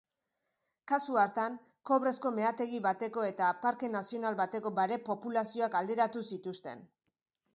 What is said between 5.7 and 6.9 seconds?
alderatu zituzten.